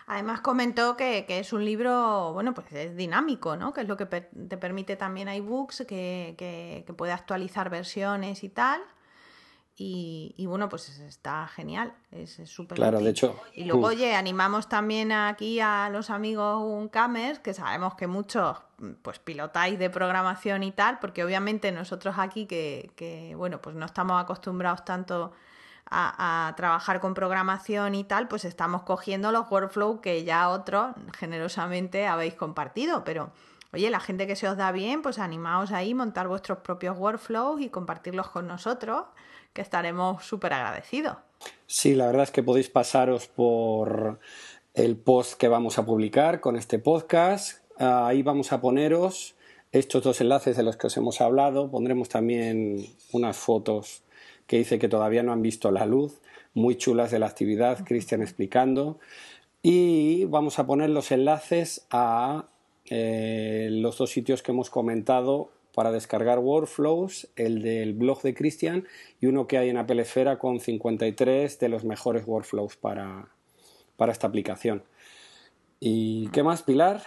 Además 0.05 0.41
comentó 0.41 0.95
que, 0.95 1.25
es 1.27 1.53
un 1.53 1.65
libro, 1.65 2.33
bueno, 2.33 2.53
pues 2.53 2.71
es 2.71 2.95
dinámico, 2.95 3.55
¿no? 3.55 3.73
Que 3.73 3.81
es 3.81 3.87
lo 3.87 3.97
que 3.97 4.05
te 4.05 4.57
permite 4.57 4.95
también 4.95 5.27
iBooks, 5.27 5.85
que, 5.87 6.35
que, 6.37 6.83
que 6.85 6.93
puede 6.93 7.13
actualizar 7.13 7.71
versiones 7.71 8.43
y 8.43 8.49
tal. 8.49 8.79
Y, 9.77 10.45
bueno, 10.45 10.69
pues 10.69 10.89
está 10.99 11.47
genial, 11.47 11.93
es 12.11 12.39
súper 12.45 12.75
Claro, 12.75 12.99
de 12.99 13.09
hecho. 13.09 13.35
Y 13.55 13.63
luego, 13.63 13.87
oye, 13.87 14.13
animamos 14.13 14.69
también 14.69 15.11
aquí 15.11 15.59
a 15.59 15.89
los 15.89 16.11
amigos 16.11 16.61
Uncamers, 16.63 17.39
que 17.39 17.55
sabemos 17.55 17.95
que 17.95 18.05
muchos 18.05 18.57
pues 19.01 19.17
pilotáis 19.17 19.79
de 19.79 19.89
programación 19.89 20.61
y 20.63 20.71
tal, 20.71 20.99
porque 20.99 21.23
obviamente 21.23 21.71
nosotros 21.71 22.15
aquí 22.19 22.45
que, 22.45 22.91
que 22.95 23.33
bueno, 23.35 23.61
pues 23.61 23.75
no 23.75 23.85
estamos 23.85 24.21
acostumbrados 24.21 24.85
tanto 24.85 25.31
a, 25.89 26.47
a, 26.47 26.55
trabajar 26.55 26.99
con 26.99 27.13
programación 27.13 27.95
y 27.95 28.03
tal, 28.03 28.27
pues 28.27 28.45
estamos 28.45 28.83
cogiendo 28.83 29.31
los 29.31 29.49
workflows 29.49 29.99
que 30.01 30.23
ya 30.23 30.49
otros 30.49 30.95
generosamente 31.17 32.05
habéis 32.07 32.35
compartido, 32.35 33.03
pero 33.03 33.31
oye, 33.73 33.89
la 33.89 33.99
gente 33.99 34.27
que 34.27 34.35
se 34.35 34.47
os 34.47 34.57
da 34.57 34.71
bien, 34.71 35.01
pues 35.01 35.19
animaos 35.19 35.71
ahí, 35.71 35.93
montar 35.93 36.27
vuestros 36.27 36.59
propios 36.59 36.97
workflows 36.97 37.61
y 37.61 37.69
compartirlos 37.69 38.29
con 38.29 38.47
nosotros 38.47 39.05
que 39.53 39.61
estaremos 39.61 40.23
súper 40.25 40.53
agradecidos. 40.53 41.17
Sí, 41.67 41.95
la 41.95 42.07
verdad 42.07 42.23
es 42.23 42.31
que 42.31 42.43
podéis 42.43 42.69
pasaros 42.69 43.27
por 43.27 44.19
el 44.73 44.97
post 44.97 45.33
que 45.33 45.47
vamos 45.47 45.77
a 45.77 45.85
publicar 45.85 46.39
con 46.39 46.55
este 46.55 46.79
podcast. 46.79 47.59
Ahí 47.77 48.23
vamos 48.23 48.51
a 48.51 48.61
poneros 48.61 49.35
estos 49.71 50.03
dos 50.03 50.21
enlaces 50.21 50.57
de 50.57 50.63
los 50.63 50.77
que 50.77 50.87
os 50.87 50.97
hemos 50.97 51.21
hablado. 51.21 51.71
Pondremos 51.71 52.09
también 52.09 52.85
unas 53.11 53.37
fotos 53.37 54.03
que 54.47 54.57
dice 54.57 54.79
que 54.79 54.89
todavía 54.89 55.23
no 55.23 55.31
han 55.31 55.41
visto 55.41 55.71
la 55.71 55.85
luz, 55.85 56.19
muy 56.53 56.75
chulas 56.75 57.11
de 57.11 57.19
la 57.19 57.27
actividad, 57.27 57.85
Cristian 57.85 58.21
explicando. 58.21 58.99
Y 59.63 60.25
vamos 60.25 60.59
a 60.59 60.65
poner 60.65 60.89
los 60.89 61.11
enlaces 61.11 61.85
a 61.89 62.45
eh, 62.85 63.69
los 63.71 63.97
dos 63.97 64.09
sitios 64.09 64.41
que 64.41 64.51
hemos 64.51 64.69
comentado 64.69 65.51
para 65.73 65.91
descargar 65.91 66.39
workflows, 66.39 67.29
el 67.35 67.61
del 67.61 67.93
blog 67.93 68.21
de 68.21 68.33
Cristian 68.33 68.87
y 69.19 69.27
uno 69.27 69.47
que 69.47 69.57
hay 69.57 69.69
en 69.69 69.77
Apple 69.77 70.01
Esfera 70.01 70.37
con 70.39 70.59
53 70.59 71.59
de 71.59 71.69
los 71.69 71.83
mejores 71.85 72.25
workflows 72.27 72.75
para, 72.77 73.29
para 73.97 74.11
esta 74.11 74.27
aplicación. 74.27 74.83
¿Y 75.79 76.27
qué 76.29 76.43
más, 76.43 76.63
Pilar? 76.63 77.01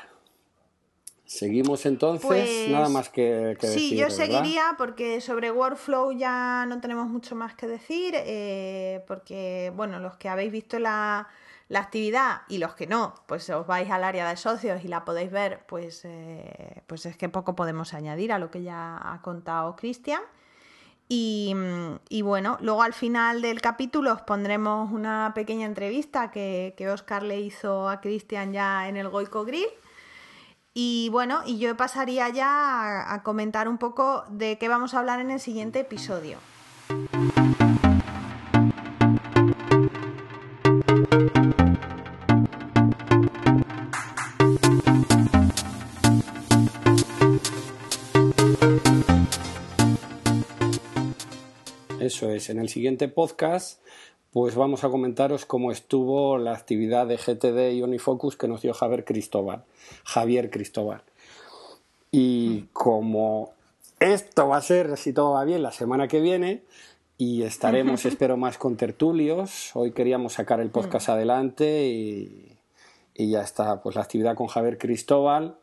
Seguimos 1.27 1.87
entonces, 1.87 2.27
Pues, 2.27 2.69
nada 2.71 2.89
más 2.91 3.09
que, 3.09 3.57
que 3.59 3.67
Sí, 3.67 3.75
decir, 3.75 3.99
yo 3.99 4.05
¿verdad? 4.09 4.17
seguiría 4.17 4.63
porque 4.77 5.21
sobre 5.23 5.51
Workflow 5.51 6.13
ya 6.13 6.67
no 6.69 6.81
tenemos 6.81 7.09
mucho 7.09 7.35
más 7.35 7.55
que 7.55 7.67
decir, 7.67 8.15
eh, 8.15 9.03
porque, 9.07 9.73
bueno, 9.75 9.99
los 10.01 10.17
que 10.17 10.29
habéis 10.29 10.53
visto 10.53 10.79
la, 10.79 11.27
la 11.69 11.81
actividad 11.81 12.43
y 12.49 12.59
los 12.59 12.75
que 12.75 12.87
no, 12.87 13.15
pues 13.27 13.49
os 13.51 13.67
vais 13.67 13.91
al 13.91 14.05
área 14.05 14.29
de 14.29 14.37
socios 14.37 14.85
y 14.85 14.89
la 14.89 15.05
podéis 15.05 15.31
ver, 15.31 15.65
pues, 15.67 16.03
eh, 16.05 16.83
pues 16.87 17.07
es 17.07 17.17
que 17.17 17.29
poco 17.29 17.57
podemos 17.57 17.95
añadir 17.95 18.33
a 18.33 18.39
lo 18.39 18.51
que 18.51 18.63
ya 18.63 19.01
ha 19.03 19.23
contado 19.23 19.77
Cristian. 19.77 20.21
Y, 21.07 22.23
bueno, 22.23 22.57
luego 22.61 22.83
al 22.83 22.95
final 22.95 23.43
del 23.43 23.61
capítulo 23.61 24.13
os 24.13 24.23
pondremos 24.23 24.91
una 24.91 25.33
pequeña 25.35 25.67
entrevista 25.67 26.31
que, 26.31 26.75
que 26.77 26.89
Oscar 26.89 27.23
le 27.23 27.41
hizo 27.41 27.89
a 27.89 28.01
Cristian 28.01 28.53
ya 28.53 28.89
en 28.89 28.97
el 28.97 29.09
Goico 29.09 29.45
Grill. 29.45 29.69
Y 30.73 31.09
bueno, 31.13 31.43
y 31.47 31.59
yo 31.59 31.77
pasaría 31.77 32.29
ya 32.31 33.13
a 33.15 33.23
comentar 33.23 33.69
un 33.69 33.79
poco 33.79 34.25
de 34.29 34.59
qué 34.59 34.69
vamos 34.69 34.95
a 34.95 34.99
hablar 34.99 35.21
en 35.21 35.31
el 35.31 35.39
siguiente 35.39 35.81
episodio. 35.81 36.39
Eso 52.15 52.31
es, 52.31 52.49
en 52.49 52.61
el 52.61 52.69
siguiente 52.69 53.09
podcast 53.09 53.81
pues 54.33 54.55
vamos 54.55 54.85
a 54.85 54.89
comentaros 54.89 55.47
cómo 55.47 55.73
estuvo 55.73 56.39
la 56.39 56.53
actividad 56.53 57.09
de 57.09 57.17
GTD 57.17 57.73
y 57.75 57.83
Unifocus 57.83 58.37
que 58.37 58.47
nos 58.47 58.63
dio 58.63 58.73
Javier 58.73 59.05
Cristóbal, 59.05 59.65
Javier 60.05 60.49
Cristóbal. 60.49 61.03
Y 62.13 62.67
como 62.73 63.53
esto 63.99 64.47
va 64.47 64.59
a 64.59 64.63
ser, 64.63 64.97
si 64.97 65.13
todo 65.13 65.33
va 65.33 65.45
bien, 65.45 65.65
la 65.65 65.73
semana 65.73 66.07
que 66.07 66.21
viene, 66.21 66.63
y 67.19 67.43
estaremos, 67.43 68.05
espero, 68.05 68.37
más 68.37 68.59
con 68.59 68.77
tertulios. 68.77 69.73
Hoy 69.75 69.91
queríamos 69.91 70.35
sacar 70.35 70.61
el 70.61 70.71
podcast 70.71 71.09
adelante 71.09 71.89
y, 71.89 72.57
y 73.13 73.31
ya 73.33 73.41
está, 73.41 73.83
pues 73.83 73.97
la 73.97 74.03
actividad 74.03 74.37
con 74.37 74.47
Javier 74.47 74.79
Cristóbal. 74.79 75.57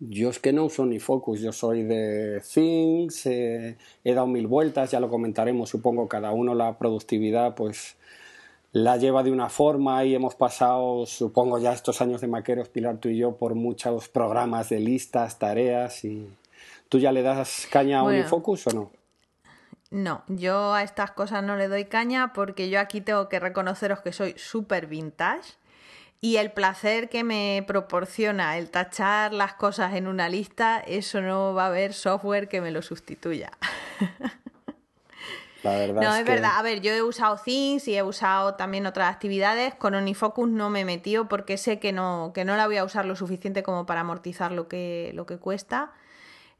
Yo 0.00 0.30
es 0.30 0.38
que 0.38 0.52
no 0.52 0.64
uso 0.64 0.86
ni 0.86 1.00
Focus, 1.00 1.40
yo 1.40 1.52
soy 1.52 1.82
de 1.82 2.40
Things, 2.40 3.26
eh, 3.26 3.76
he 4.04 4.14
dado 4.14 4.26
mil 4.28 4.46
vueltas, 4.46 4.92
ya 4.92 5.00
lo 5.00 5.08
comentaremos, 5.08 5.68
supongo 5.68 6.06
cada 6.06 6.30
uno 6.30 6.54
la 6.54 6.78
productividad 6.78 7.54
pues 7.56 7.96
la 8.72 8.96
lleva 8.96 9.22
de 9.22 9.32
una 9.32 9.48
forma 9.48 10.04
y 10.04 10.14
hemos 10.14 10.34
pasado, 10.34 11.04
supongo 11.06 11.58
ya 11.58 11.72
estos 11.72 12.00
años 12.00 12.20
de 12.20 12.28
maqueros, 12.28 12.68
Pilar, 12.68 12.98
tú 12.98 13.08
y 13.08 13.18
yo, 13.18 13.36
por 13.36 13.54
muchos 13.54 14.08
programas 14.08 14.68
de 14.68 14.80
listas, 14.80 15.38
tareas 15.38 16.04
y... 16.04 16.28
¿Tú 16.88 16.98
ya 16.98 17.12
le 17.12 17.22
das 17.22 17.68
caña 17.70 18.00
a 18.00 18.02
Bueno. 18.02 18.20
Unifocus 18.20 18.66
o 18.68 18.70
no? 18.70 18.90
No, 19.90 20.22
yo 20.28 20.74
a 20.74 20.82
estas 20.82 21.10
cosas 21.12 21.42
no 21.42 21.56
le 21.56 21.68
doy 21.68 21.86
caña 21.86 22.32
porque 22.32 22.68
yo 22.68 22.80
aquí 22.80 23.00
tengo 23.00 23.28
que 23.28 23.40
reconoceros 23.40 24.00
que 24.00 24.12
soy 24.12 24.34
súper 24.36 24.86
vintage 24.86 25.54
y 26.20 26.36
el 26.38 26.50
placer 26.52 27.08
que 27.08 27.22
me 27.24 27.62
proporciona 27.66 28.58
el 28.58 28.70
tachar 28.70 29.32
las 29.32 29.54
cosas 29.54 29.94
en 29.94 30.06
una 30.08 30.28
lista, 30.28 30.80
eso 30.80 31.20
no 31.20 31.54
va 31.54 31.64
a 31.64 31.66
haber 31.68 31.94
software 31.94 32.48
que 32.48 32.60
me 32.60 32.70
lo 32.72 32.82
sustituya. 32.82 33.50
La 35.64 35.72
verdad 35.72 36.02
No, 36.02 36.12
es, 36.14 36.20
es 36.20 36.24
que- 36.24 36.30
verdad. 36.32 36.52
A 36.56 36.62
ver, 36.62 36.80
yo 36.80 36.92
he 36.92 37.02
usado 37.02 37.36
Things 37.44 37.88
y 37.88 37.96
he 37.96 38.02
usado 38.02 38.54
también 38.54 38.86
otras 38.86 39.12
actividades. 39.12 39.74
Con 39.74 39.94
Unifocus 39.96 40.48
no 40.48 40.70
me 40.70 40.80
he 40.80 40.84
metido 40.84 41.28
porque 41.28 41.56
sé 41.56 41.80
que 41.80 41.92
no, 41.92 42.30
que 42.34 42.44
no 42.44 42.56
la 42.56 42.66
voy 42.66 42.76
a 42.76 42.84
usar 42.84 43.04
lo 43.06 43.16
suficiente 43.16 43.62
como 43.64 43.84
para 43.84 44.00
amortizar 44.02 44.52
lo 44.52 44.68
que, 44.68 45.10
lo 45.14 45.26
que 45.26 45.38
cuesta. 45.38 45.90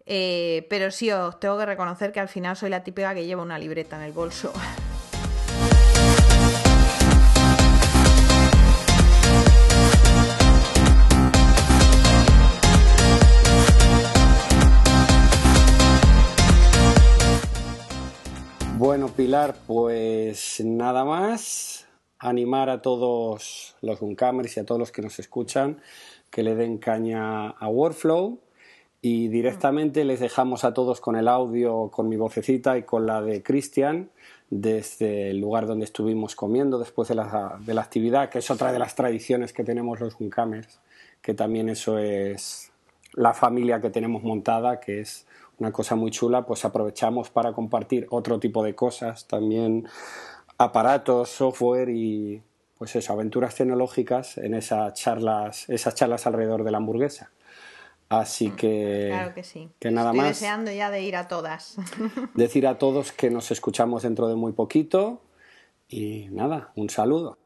Eh, 0.07 0.67
pero 0.71 0.91
sí 0.91 1.13
os 1.13 1.39
tengo 1.39 1.59
que 1.59 1.67
reconocer 1.67 2.11
que 2.13 2.21
al 2.21 2.29
final 2.29 2.57
soy 2.57 2.71
la 2.71 2.83
típica 2.83 3.15
que 3.15 3.25
lleva 3.27 3.43
una 3.43 3.59
libreta 3.59 3.97
en 3.97 4.03
el 4.03 4.13
bolso. 4.13 4.53
Bueno, 18.79 19.09
Pilar, 19.09 19.57
pues 19.67 20.63
nada 20.65 21.05
más. 21.05 21.89
Animar 22.21 22.71
a 22.71 22.81
todos 22.81 23.75
los 23.83 24.01
Uncamers 24.01 24.57
y 24.57 24.61
a 24.61 24.65
todos 24.65 24.79
los 24.79 24.93
que 24.93 25.03
nos 25.03 25.19
escuchan 25.19 25.81
que 26.31 26.45
le 26.45 26.55
den 26.55 26.79
caña 26.79 27.49
a 27.49 27.69
Workflow 27.69 28.39
y 29.03 29.27
directamente 29.27 30.05
les 30.05 30.21
dejamos 30.21 30.63
a 30.63 30.75
todos 30.75 31.01
con 31.01 31.17
el 31.17 31.27
audio, 31.27 31.91
con 31.91 32.09
mi 32.09 32.17
vocecita 32.17 32.79
y 32.79 32.85
con 32.85 33.05
la 33.05 33.21
de 33.21 33.43
Cristian 33.43 34.11
desde 34.49 35.31
el 35.31 35.41
lugar 35.41 35.67
donde 35.67 35.85
estuvimos 35.85 36.37
comiendo 36.37 36.79
después 36.79 37.09
de 37.09 37.17
la, 37.17 37.59
de 37.59 37.75
la 37.75 37.83
actividad, 37.83 38.31
que 38.31 38.39
es 38.39 38.49
otra 38.49 38.71
de 38.71 38.79
las 38.79 38.95
tradiciones 38.95 39.53
que 39.53 39.65
tenemos 39.65 39.99
los 39.99 40.15
Uncamers, 40.21 40.79
que 41.21 41.35
también 41.35 41.69
eso 41.69 41.99
es 41.99 42.71
la 43.13 43.35
familia 43.35 43.81
que 43.81 43.91
tenemos 43.91 44.23
montada, 44.23 44.79
que 44.79 45.01
es 45.01 45.27
una 45.59 45.73
cosa 45.73 45.97
muy 45.97 46.11
chula, 46.11 46.47
pues 46.47 46.65
aprovechamos 46.65 47.31
para 47.31 47.53
compartir 47.53 48.07
otro 48.11 48.39
tipo 48.39 48.63
de 48.63 48.75
cosas, 48.75 49.27
también 49.27 49.89
aparatos, 50.57 51.31
software 51.31 51.89
y 51.89 52.43
pues 52.77 52.95
eso, 52.95 53.13
aventuras 53.13 53.57
tecnológicas 53.57 54.39
en 54.39 54.55
esas 54.55 54.95
charlas, 54.95 55.69
esas 55.69 55.95
charlas 55.97 56.27
alrededor 56.27 56.63
de 56.63 56.71
la 56.71 56.79
hamburguesa. 56.79 57.33
Así 58.09 58.53
que, 58.53 59.09
Claro 59.11 59.35
que 59.35 59.43
sí. 59.43 59.69
que 59.79 59.91
nada 59.91 60.11
Estoy 60.11 60.19
más 60.21 60.29
deseando 60.29 60.71
ya 60.71 60.91
de 60.91 61.03
ir 61.03 61.17
a 61.17 61.29
todas. 61.29 61.77
decir 62.35 62.67
a 62.67 62.79
todos 62.79 63.13
que 63.13 63.31
nos 63.31 63.51
escuchamos 63.51 64.05
dentro 64.05 64.29
de 64.29 64.37
muy 64.37 64.53
poquito 64.53 65.21
y 65.89 66.29
nada, 66.31 66.73
un 66.77 66.89
saludo. 66.89 67.37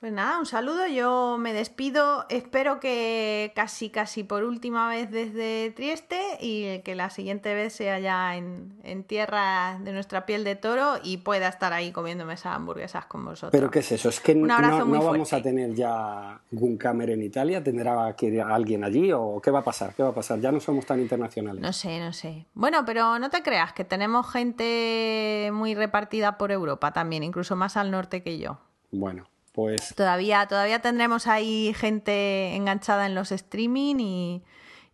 Pues 0.00 0.12
nada, 0.12 0.38
un 0.38 0.46
saludo, 0.46 0.86
yo 0.86 1.38
me 1.40 1.52
despido, 1.52 2.24
espero 2.28 2.78
que 2.78 3.50
casi 3.56 3.90
casi 3.90 4.22
por 4.22 4.44
última 4.44 4.88
vez 4.88 5.10
desde 5.10 5.72
Trieste 5.72 6.20
y 6.40 6.78
que 6.82 6.94
la 6.94 7.10
siguiente 7.10 7.52
vez 7.52 7.72
sea 7.72 7.98
ya 7.98 8.36
en, 8.36 8.74
en 8.84 9.02
tierra 9.02 9.80
de 9.80 9.92
nuestra 9.92 10.24
piel 10.24 10.44
de 10.44 10.54
toro 10.54 11.00
y 11.02 11.16
pueda 11.16 11.48
estar 11.48 11.72
ahí 11.72 11.90
comiéndome 11.90 12.34
esas 12.34 12.54
hamburguesas 12.54 13.06
con 13.06 13.24
vosotros. 13.24 13.50
Pero 13.50 13.72
¿qué 13.72 13.80
es 13.80 13.90
eso? 13.90 14.08
¿Es 14.08 14.20
que 14.20 14.36
Un 14.36 14.48
abrazo 14.48 14.78
no, 14.78 14.86
muy 14.86 14.98
no 14.98 15.04
vamos 15.04 15.32
a 15.32 15.42
tener 15.42 15.74
ya 15.74 16.40
Guncamer 16.52 17.10
en 17.10 17.22
Italia? 17.24 17.64
¿Tendrá 17.64 18.14
que 18.14 18.26
ir 18.26 18.40
alguien 18.40 18.84
allí 18.84 19.10
o 19.12 19.40
qué 19.42 19.50
va 19.50 19.58
a 19.58 19.64
pasar? 19.64 19.94
¿Qué 19.94 20.04
va 20.04 20.10
a 20.10 20.14
pasar? 20.14 20.38
Ya 20.38 20.52
no 20.52 20.60
somos 20.60 20.86
tan 20.86 21.00
internacionales. 21.00 21.60
No 21.60 21.72
sé, 21.72 21.98
no 21.98 22.12
sé. 22.12 22.46
Bueno, 22.54 22.84
pero 22.86 23.18
no 23.18 23.30
te 23.30 23.42
creas 23.42 23.72
que 23.72 23.82
tenemos 23.82 24.30
gente 24.30 25.50
muy 25.52 25.74
repartida 25.74 26.38
por 26.38 26.52
Europa 26.52 26.92
también, 26.92 27.24
incluso 27.24 27.56
más 27.56 27.76
al 27.76 27.90
norte 27.90 28.22
que 28.22 28.38
yo. 28.38 28.58
Bueno, 28.92 29.26
pues 29.58 29.92
Todavía, 29.96 30.46
todavía 30.46 30.80
tendremos 30.80 31.26
ahí 31.26 31.74
gente 31.74 32.54
enganchada 32.54 33.06
en 33.06 33.16
los 33.16 33.32
streaming 33.32 33.96
y, 33.98 34.44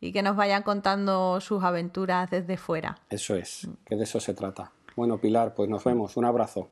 y 0.01 0.11
que 0.11 0.23
nos 0.23 0.37
vayan 0.37 0.63
contando 0.63 1.39
sus 1.43 1.63
aventuras 1.63 2.31
desde 2.31 2.57
fuera. 2.57 2.97
eso 3.11 3.35
es, 3.35 3.69
que 3.85 3.95
de 3.95 4.05
eso 4.05 4.21
se 4.21 4.33
trata. 4.33 4.73
Bueno, 4.97 5.19
Pilar, 5.19 5.53
pues 5.55 5.69
nos 5.69 5.85
vemos. 5.85 6.17
Un 6.17 6.25
abrazo. 6.25 6.71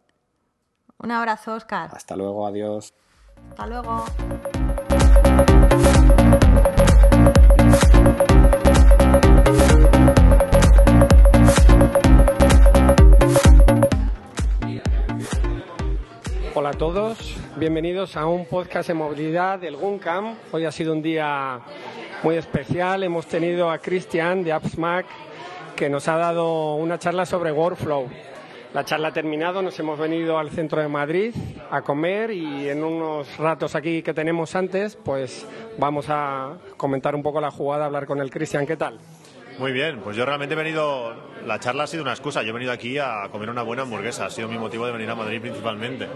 Un 0.97 1.11
abrazo, 1.11 1.53
Oscar. 1.53 1.91
Hasta 1.93 2.17
luego, 2.17 2.47
adiós. 2.47 2.95
Hasta 3.51 3.67
luego. 3.67 4.07
Hola 16.63 16.71
a 16.71 16.75
todos, 16.75 17.19
bienvenidos 17.57 18.17
a 18.17 18.25
un 18.27 18.47
podcast 18.47 18.87
de 18.87 18.95
movilidad 18.95 19.59
del 19.59 19.77
GUNCAM. 19.77 20.37
Hoy 20.53 20.65
ha 20.65 20.71
sido 20.71 20.93
un 20.93 21.03
día 21.03 21.59
muy 22.23 22.37
especial. 22.37 23.03
Hemos 23.03 23.27
tenido 23.27 23.69
a 23.69 23.79
Cristian 23.79 24.45
de 24.45 24.53
AppsMac 24.53 25.05
que 25.75 25.91
nos 25.91 26.07
ha 26.07 26.17
dado 26.19 26.77
una 26.77 27.01
charla 27.01 27.27
sobre 27.27 27.51
Workflow. 27.51 28.07
La 28.75 28.85
charla 28.85 29.09
ha 29.09 29.13
terminado, 29.13 29.61
nos 29.61 29.77
hemos 29.81 29.99
venido 29.99 30.39
al 30.39 30.51
centro 30.51 30.81
de 30.81 30.87
Madrid 30.87 31.35
a 31.69 31.83
comer 31.83 32.31
y 32.31 32.69
en 32.69 32.85
unos 32.85 33.37
ratos 33.39 33.75
aquí 33.75 34.01
que 34.05 34.15
tenemos 34.15 34.55
antes, 34.55 34.95
pues 34.95 35.45
vamos 35.79 36.07
a 36.11 36.59
comentar 36.77 37.17
un 37.17 37.25
poco 37.25 37.41
la 37.41 37.51
jugada, 37.51 37.87
hablar 37.87 38.07
con 38.07 38.21
el 38.21 38.31
Cristian. 38.31 38.69
¿Qué 38.69 38.77
tal? 38.77 39.01
Muy 39.59 39.73
bien, 39.73 40.01
pues 40.01 40.17
yo 40.17 40.25
realmente 40.25 40.55
he 40.55 40.57
venido, 40.57 41.15
la 41.47 41.59
charla 41.61 41.85
ha 41.85 41.87
sido 41.87 42.03
una 42.03 42.13
excusa, 42.13 42.43
yo 42.43 42.51
he 42.51 42.53
venido 42.53 42.73
aquí 42.73 42.99
a 42.99 43.29
comer 43.31 43.51
una 43.51 43.63
buena 43.63 43.83
hamburguesa, 43.83 44.27
ha 44.27 44.31
sido 44.31 44.49
mi 44.49 44.59
motivo 44.59 44.87
de 44.87 44.93
venir 44.93 45.11
a 45.11 45.15
Madrid 45.15 45.41
principalmente. 45.41 46.09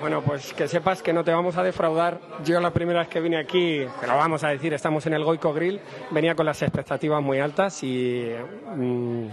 Bueno, 0.00 0.22
pues 0.22 0.52
que 0.52 0.66
sepas 0.66 1.02
que 1.02 1.12
no 1.12 1.22
te 1.22 1.32
vamos 1.32 1.56
a 1.56 1.62
defraudar. 1.62 2.20
Yo 2.44 2.60
la 2.60 2.72
primera 2.72 3.00
vez 3.00 3.08
que 3.08 3.20
vine 3.20 3.38
aquí, 3.38 3.86
que 4.00 4.06
lo 4.06 4.16
vamos 4.16 4.42
a 4.44 4.48
decir, 4.48 4.74
estamos 4.74 5.06
en 5.06 5.14
el 5.14 5.24
Goico 5.24 5.52
Grill, 5.52 5.80
venía 6.10 6.34
con 6.34 6.46
las 6.46 6.60
expectativas 6.62 7.22
muy 7.22 7.38
altas 7.38 7.82
y 7.82 8.30
mm, 8.76 9.26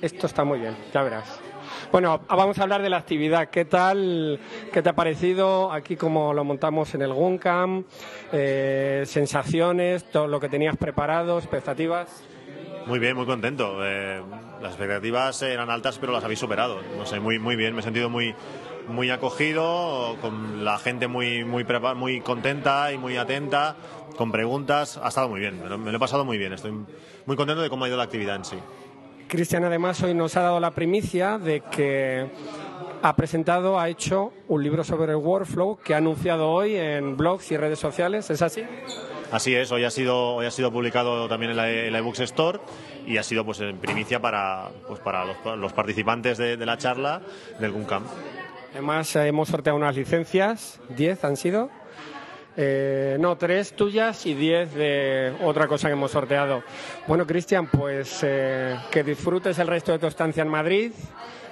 esto 0.00 0.26
está 0.26 0.44
muy 0.44 0.60
bien, 0.60 0.76
ya 0.92 1.02
verás. 1.02 1.40
Bueno, 1.90 2.22
vamos 2.28 2.58
a 2.58 2.62
hablar 2.62 2.82
de 2.82 2.88
la 2.88 2.98
actividad. 2.98 3.48
¿Qué 3.50 3.64
tal? 3.64 4.40
¿Qué 4.72 4.80
te 4.80 4.88
ha 4.88 4.94
parecido 4.94 5.70
aquí 5.72 5.96
como 5.96 6.32
lo 6.32 6.44
montamos 6.44 6.94
en 6.94 7.02
el 7.02 7.12
Guncam? 7.12 7.84
Eh, 8.32 9.02
sensaciones, 9.04 10.10
todo 10.10 10.26
lo 10.26 10.40
que 10.40 10.48
tenías 10.48 10.76
preparado, 10.76 11.38
expectativas. 11.38 12.24
Muy 12.86 12.98
bien, 12.98 13.16
muy 13.16 13.26
contento. 13.26 13.78
Eh, 13.84 14.22
las 14.60 14.72
expectativas 14.72 15.40
eran 15.42 15.70
altas, 15.70 15.98
pero 15.98 16.12
las 16.12 16.24
habéis 16.24 16.40
superado. 16.40 16.80
No 16.96 17.06
sé, 17.06 17.20
muy, 17.20 17.38
muy 17.38 17.56
bien. 17.56 17.74
Me 17.74 17.80
he 17.80 17.82
sentido 17.82 18.10
muy, 18.10 18.34
muy 18.88 19.10
acogido, 19.10 20.16
con 20.20 20.64
la 20.64 20.78
gente 20.78 21.06
muy, 21.06 21.44
muy, 21.44 21.64
muy 21.96 22.20
contenta 22.20 22.92
y 22.92 22.98
muy 22.98 23.16
atenta, 23.16 23.76
con 24.16 24.32
preguntas. 24.32 24.98
Ha 25.02 25.08
estado 25.08 25.28
muy 25.28 25.40
bien. 25.40 25.60
Me 25.82 25.90
lo 25.90 25.96
he 25.96 26.00
pasado 26.00 26.24
muy 26.24 26.38
bien. 26.38 26.52
Estoy 26.52 26.72
muy 27.26 27.36
contento 27.36 27.62
de 27.62 27.70
cómo 27.70 27.84
ha 27.84 27.88
ido 27.88 27.96
la 27.96 28.04
actividad 28.04 28.36
en 28.36 28.44
sí. 28.44 28.56
Cristian 29.28 29.64
además 29.64 30.02
hoy 30.02 30.12
nos 30.12 30.36
ha 30.36 30.42
dado 30.42 30.60
la 30.60 30.72
primicia 30.72 31.38
de 31.38 31.60
que 31.60 32.26
ha 33.02 33.16
presentado, 33.16 33.80
ha 33.80 33.88
hecho 33.88 34.32
un 34.48 34.62
libro 34.62 34.84
sobre 34.84 35.12
el 35.12 35.16
workflow 35.16 35.78
que 35.78 35.94
ha 35.94 35.96
anunciado 35.96 36.50
hoy 36.50 36.76
en 36.76 37.16
blogs 37.16 37.50
y 37.50 37.56
redes 37.56 37.78
sociales. 37.78 38.28
¿Es 38.30 38.42
así? 38.42 38.62
Así 39.32 39.54
es, 39.54 39.72
hoy 39.72 39.82
ha 39.84 39.90
sido, 39.90 40.34
hoy 40.34 40.44
ha 40.44 40.50
sido 40.50 40.70
publicado 40.70 41.26
también 41.26 41.52
en 41.52 41.56
la, 41.56 41.70
en 41.70 41.96
eBooks 41.96 42.20
Store 42.20 42.60
y 43.06 43.16
ha 43.16 43.22
sido 43.22 43.46
pues 43.46 43.60
en 43.60 43.78
primicia 43.78 44.20
para, 44.20 44.68
pues, 44.86 45.00
para 45.00 45.24
los, 45.56 45.72
participantes 45.72 46.36
de, 46.36 46.58
la 46.58 46.76
charla 46.76 47.22
del 47.58 47.72
GUNCAM. 47.72 48.04
Además 48.72 49.16
hemos 49.16 49.48
sorteado 49.48 49.78
unas 49.78 49.96
licencias, 49.96 50.80
10 50.90 51.24
han 51.24 51.38
sido. 51.38 51.70
Eh, 52.58 53.16
no, 53.18 53.38
tres 53.38 53.74
tuyas 53.74 54.26
y 54.26 54.34
diez 54.34 54.74
de 54.74 55.32
otra 55.42 55.66
cosa 55.66 55.88
que 55.88 55.94
hemos 55.94 56.10
sorteado. 56.10 56.62
Bueno, 57.06 57.26
Cristian, 57.26 57.68
pues 57.68 58.20
eh, 58.22 58.76
que 58.90 59.02
disfrutes 59.02 59.58
el 59.58 59.66
resto 59.66 59.92
de 59.92 59.98
tu 59.98 60.08
estancia 60.08 60.42
en 60.42 60.48
Madrid. 60.48 60.92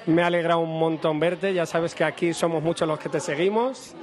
Me 0.05 0.23
ha 0.23 0.27
alegrado 0.27 0.61
un 0.61 0.79
montón 0.79 1.19
verte. 1.19 1.55
Ya 1.55 1.65
sabes 1.65 1.95
que 1.95 2.05
aquí 2.05 2.35
somos 2.35 2.63
muchos 2.63 2.87
los 2.87 2.99
que 2.99 3.09
te 3.09 3.21
seguimos 3.21 3.95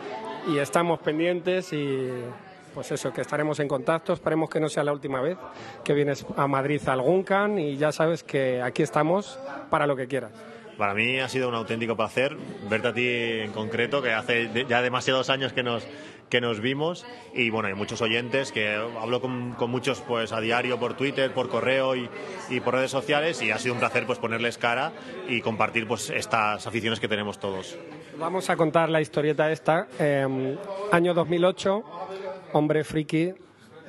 y 0.47 0.57
estamos 0.57 0.97
pendientes 0.99 1.71
y 1.73 2.09
pues 2.77 2.91
eso, 2.91 3.11
que 3.11 3.21
estaremos 3.21 3.59
en 3.59 3.67
contacto. 3.67 4.13
Esperemos 4.13 4.51
que 4.51 4.59
no 4.59 4.69
sea 4.69 4.83
la 4.83 4.93
última 4.93 5.19
vez 5.19 5.35
que 5.83 5.93
vienes 5.93 6.23
a 6.35 6.45
Madrid 6.45 6.79
a 6.85 6.93
algún 6.93 7.23
can 7.23 7.57
y 7.57 7.75
ya 7.75 7.91
sabes 7.91 8.23
que 8.23 8.61
aquí 8.61 8.83
estamos 8.83 9.39
para 9.71 9.87
lo 9.87 9.95
que 9.95 10.07
quieras. 10.07 10.31
Para 10.77 10.93
mí 10.93 11.19
ha 11.19 11.27
sido 11.27 11.49
un 11.49 11.55
auténtico 11.55 11.97
placer 11.97 12.37
verte 12.69 12.87
a 12.87 12.93
ti 12.93 13.07
en 13.07 13.51
concreto, 13.51 14.03
que 14.03 14.13
hace 14.13 14.51
ya 14.69 14.83
demasiados 14.83 15.31
años 15.31 15.53
que 15.53 15.63
nos, 15.63 15.87
que 16.29 16.39
nos 16.39 16.59
vimos 16.59 17.03
y 17.33 17.49
bueno, 17.49 17.67
hay 17.67 17.73
muchos 17.73 18.01
oyentes 18.01 18.51
que 18.51 18.75
hablo 18.75 19.21
con, 19.21 19.55
muchos 19.69 20.01
pues 20.01 20.31
a 20.31 20.39
diario 20.39 20.79
por 20.79 20.95
Twitter, 20.95 21.33
por 21.33 21.49
correo 21.49 21.95
y, 21.95 22.09
por 22.63 22.75
redes 22.75 22.91
sociales 22.91 23.41
y 23.41 23.49
ha 23.49 23.57
sido 23.57 23.73
un 23.73 23.79
placer 23.79 24.05
pues 24.05 24.19
ponerles 24.19 24.59
cara 24.59 24.91
y 25.27 25.41
compartir 25.41 25.87
pues 25.87 26.11
estas 26.11 26.67
aficiones 26.67 26.99
que 26.99 27.07
tenemos 27.07 27.39
todos. 27.39 27.75
Vamos 28.19 28.49
a 28.49 28.55
contar 28.55 28.89
la 28.89 29.01
historieta 29.01 29.51
esta. 29.51 29.87
Em, 29.99 30.57
año 30.91 31.13
2008, 31.13 31.83
hombre 32.53 32.83
friki 32.83 33.33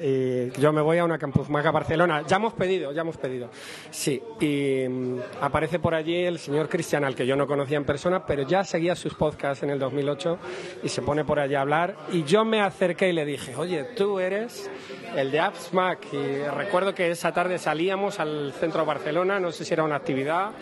y 0.00 0.50
yo 0.52 0.72
me 0.72 0.80
voy 0.80 0.98
a 0.98 1.04
una 1.04 1.18
Campus 1.18 1.48
Maga 1.48 1.70
Barcelona. 1.70 2.22
Ya 2.26 2.36
hemos 2.36 2.52
pedido, 2.52 2.92
ya 2.92 3.00
hemos 3.02 3.16
pedido. 3.16 3.50
Sí, 3.90 4.22
y 4.40 4.86
mm, 4.88 5.18
aparece 5.40 5.78
por 5.78 5.94
allí 5.94 6.16
el 6.24 6.38
señor 6.38 6.68
Cristian, 6.68 7.04
al 7.04 7.14
que 7.14 7.26
yo 7.26 7.34
no 7.36 7.46
conocía 7.46 7.76
en 7.76 7.84
persona, 7.84 8.24
pero 8.24 8.42
ya 8.42 8.64
seguía 8.64 8.94
sus 8.94 9.14
podcasts 9.14 9.62
en 9.64 9.70
el 9.70 9.78
2008 9.78 10.38
y 10.84 10.88
se 10.88 11.02
pone 11.02 11.24
por 11.24 11.40
allí 11.40 11.54
a 11.54 11.62
hablar. 11.62 11.96
Y 12.12 12.22
yo 12.24 12.44
me 12.44 12.60
acerqué 12.60 13.08
y 13.08 13.12
le 13.12 13.24
dije, 13.24 13.56
oye, 13.56 13.84
tú 13.96 14.20
eres 14.20 14.70
el 15.16 15.30
de 15.30 15.40
Apps 15.40 15.72
Mac. 15.72 16.06
Y 16.12 16.48
recuerdo 16.48 16.94
que 16.94 17.10
esa 17.10 17.32
tarde 17.32 17.58
salíamos 17.58 18.20
al 18.20 18.52
centro 18.52 18.80
de 18.82 18.86
Barcelona, 18.86 19.40
no 19.40 19.50
sé 19.50 19.64
si 19.64 19.74
era 19.74 19.82
una 19.82 19.96
actividad 19.96 20.52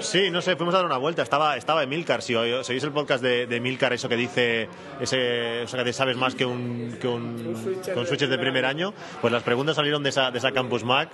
Sí, 0.00 0.30
no 0.30 0.40
sé, 0.40 0.56
fuimos 0.56 0.74
a 0.74 0.78
dar 0.78 0.86
una 0.86 0.98
vuelta. 0.98 1.22
Estaba, 1.22 1.56
estaba 1.56 1.82
Emilcar, 1.82 2.22
si 2.22 2.34
seguís 2.62 2.84
el 2.84 2.92
podcast 2.92 3.22
de, 3.22 3.46
de 3.46 3.56
Emilcar, 3.56 3.92
eso 3.92 4.08
que 4.08 4.16
dice, 4.16 4.68
ese, 5.00 5.62
o 5.62 5.68
sea, 5.68 5.80
que 5.80 5.84
te 5.86 5.92
sabes 5.92 6.16
más 6.16 6.34
que 6.34 6.44
un, 6.44 6.96
que 7.00 7.08
un, 7.08 7.56
con 7.94 8.06
switches 8.06 8.30
de 8.30 8.38
primer 8.38 8.64
año, 8.64 8.94
pues 9.20 9.32
las 9.32 9.42
preguntas 9.42 9.76
salieron 9.76 10.02
de 10.02 10.10
esa, 10.10 10.30
de 10.30 10.38
esa 10.38 10.52
Campus 10.52 10.84
Mac 10.84 11.10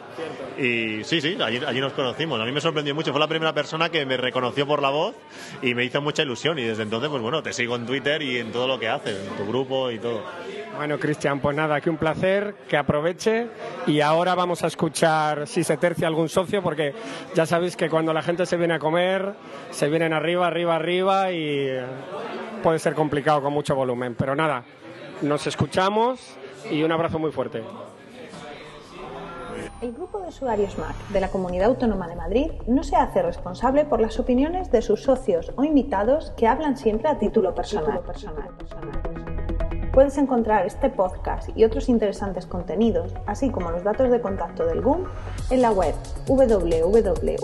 y 0.59 1.03
sí, 1.05 1.21
sí, 1.21 1.37
allí, 1.43 1.61
allí 1.67 1.81
nos 1.81 1.93
conocimos. 1.93 2.41
A 2.41 2.45
mí 2.45 2.53
me 2.53 2.61
sorprendió 2.61 2.95
mucho, 2.95 3.11
fue 3.11 3.21
la 3.21 3.29
primera 3.29 3.53
persona 3.53 3.89
que 3.89 4.05
me 4.05 4.17
reconoció 4.17 4.67
por 4.67 4.83
la 4.83 4.91
voz 4.91 5.15
y 5.63 5.75
me 5.75 5.85
hizo 5.85 6.01
mucha 6.01 6.23
ilusión 6.23 6.59
y 6.59 6.63
desde 6.63 6.83
entonces, 6.83 7.09
pues 7.09 7.23
bueno, 7.23 7.43
te 7.43 7.53
sigo 7.53 7.77
en 7.77 7.87
Twitter 7.87 8.23
y 8.23 8.39
en 8.39 8.53
todo 8.53 8.69
lo 8.69 8.79
que 8.79 8.89
haces, 8.89 9.17
en 9.29 9.37
tu 9.37 9.47
grupo 9.47 9.91
y 9.91 9.99
todo. 9.99 10.25
Bueno, 10.77 10.99
Cristian, 10.99 11.41
pues 11.41 11.57
nada, 11.57 11.81
que 11.81 11.89
un 11.89 11.97
placer, 11.97 12.55
que 12.69 12.77
aproveche 12.77 13.49
y 13.87 14.01
ahora 14.01 14.35
vamos 14.35 14.65
a 14.65 14.67
escuchar 14.67 15.47
si 15.47 15.63
se 15.63 15.77
tercia 15.77 16.09
algún 16.09 16.29
socio 16.29 16.63
porque 16.63 16.93
ya 17.35 17.47
sabéis 17.47 17.77
que 17.77 17.89
cuando 17.89 18.13
la 18.13 18.23
gente 18.23 18.45
se 18.45 18.57
viene 18.57 18.75
a 18.75 18.79
comer, 18.79 19.35
se 19.71 19.89
vienen 19.89 20.13
arriba, 20.13 20.49
arriba, 20.49 20.75
arriba 20.75 21.31
y 21.31 21.69
puede 22.63 22.79
ser 22.81 22.95
complicado 22.95 23.41
con 23.41 23.53
mucho 23.53 23.77
volumen. 23.77 24.17
Pero 24.17 24.35
nada, 24.35 24.65
nos 25.23 25.47
escuchamos 25.47 26.37
y 26.71 26.83
un 26.83 26.91
abrazo 26.91 27.19
muy 27.19 27.31
fuerte. 27.31 27.63
El 29.81 29.93
grupo 29.93 30.19
de 30.21 30.29
usuarios 30.29 30.77
Mac 30.79 30.97
de 31.11 31.21
la 31.21 31.31
Comunidad 31.31 31.67
Autónoma 31.67 32.09
de 32.09 32.17
Madrid 32.17 32.51
no 32.67 32.83
se 32.83 32.97
hace 32.97 33.23
responsable 33.23 33.85
por 33.85 34.01
las 34.01 34.19
opiniones 34.19 34.73
de 34.73 34.83
sus 34.83 35.03
socios 35.03 35.53
o 35.57 35.65
invitados 35.65 36.33
que 36.37 36.47
hablan 36.47 36.77
siempre 36.77 37.09
a 37.09 37.19
título 37.19 37.55
personal. 37.55 38.03
Puedes 39.95 40.19
encontrar 40.19 40.67
este 40.67 40.91
podcast 40.91 41.49
y 41.57 41.65
otros 41.65 41.89
interesantes 41.89 42.45
contenidos, 42.47 43.15
así 43.27 43.51
como 43.51 43.71
los 43.71 43.85
datos 43.85 44.11
de 44.11 44.21
contacto 44.21 44.67
del 44.67 44.83
GUM, 44.83 45.05
en 45.51 45.63
la 45.63 45.71
web 45.71 45.95
www.gumcam.org. 46.27 47.39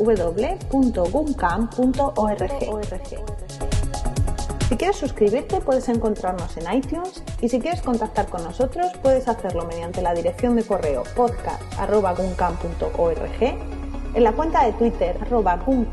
Si 4.69 4.77
quieres 4.77 4.97
suscribirte 4.97 5.61
puedes 5.61 5.89
encontrarnos 5.89 6.57
en 6.57 6.75
iTunes 6.75 7.23
y 7.41 7.49
si 7.49 7.61
quieres 7.61 7.83
contactar 7.83 8.27
con 8.27 8.43
nosotros 8.43 8.89
puedes 9.01 9.29
hacerlo 9.29 9.65
mediante 9.67 10.03
la 10.03 10.13
dirección 10.13 10.57
de 10.57 10.65
correo 10.65 11.05
podcast.guncam.org 11.15 13.81
en 14.15 14.25
la 14.25 14.33
cuenta 14.33 14.65
de 14.65 14.73
Twitter 14.73 15.17
arroba 15.23 15.61
org 15.67 15.93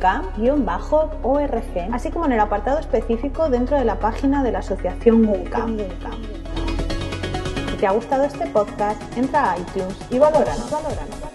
así 1.94 2.10
como 2.10 2.26
en 2.26 2.32
el 2.32 2.40
apartado 2.40 2.80
específico 2.80 3.50
dentro 3.50 3.78
de 3.78 3.86
la 3.86 4.00
página 4.00 4.42
de 4.44 4.52
la 4.52 4.58
asociación 4.60 5.26
GUNCAM. 5.26 5.78
Si 7.78 7.82
te 7.82 7.86
ha 7.86 7.92
gustado 7.92 8.24
este 8.24 8.48
podcast, 8.48 9.00
entra 9.16 9.52
a 9.52 9.60
iTunes 9.60 9.96
y 10.10 10.18
valóranos. 10.18 10.72
valóranos. 10.72 11.27